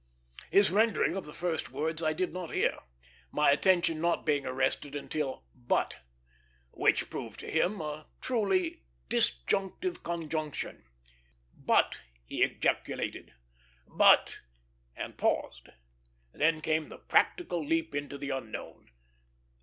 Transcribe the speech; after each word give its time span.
His 0.49 0.71
rendering 0.71 1.15
of 1.15 1.27
the 1.27 1.31
first 1.33 1.69
words 1.71 2.01
I 2.01 2.11
did 2.11 2.33
not 2.33 2.55
hear, 2.55 2.79
my 3.31 3.51
attention 3.51 4.01
not 4.01 4.25
being 4.25 4.47
arrested 4.47 4.95
until 4.95 5.45
"but," 5.53 5.97
which 6.71 7.07
proved 7.11 7.39
to 7.41 7.51
him 7.51 7.79
a 7.81 8.07
truly 8.19 8.81
disjunctive 9.09 10.01
conjunction. 10.01 10.85
"But!" 11.55 11.99
he 12.25 12.41
ejaculated 12.41 13.35
"but!" 13.85 14.39
and 14.95 15.17
paused. 15.19 15.69
Then 16.33 16.61
came 16.61 16.89
the 16.89 16.97
"practical" 16.97 17.63
leap 17.63 17.93
into 17.93 18.17
the 18.17 18.31
unknown. 18.31 18.89